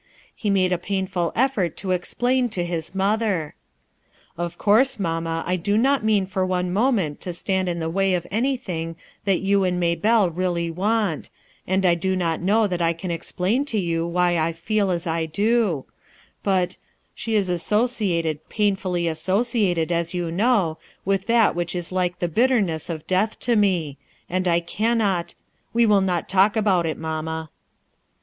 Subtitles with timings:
[0.35, 3.53] He made a painful effort to explain to his mother."
[4.45, 8.15] Of course, mamma, I do not mean for one moment to stand in the way
[8.15, 8.95] of anything
[9.25, 11.29] that you and Maybelle really want,
[11.67, 15.03] and I do not know that I can explain to you why I feel as
[15.03, 16.41] 394 RUTH ERSKIXE'S SOX I do;
[16.71, 16.77] but
[17.13, 22.63] she is associated, painfully associated as you know, with that which is like the bitt
[22.63, 23.97] ness of death to me_
[24.27, 25.35] And I cannot—
[25.79, 27.51] AV n cot talk about it, mamma."